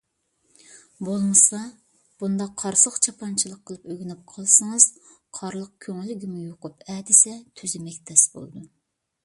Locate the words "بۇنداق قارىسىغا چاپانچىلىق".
2.23-3.61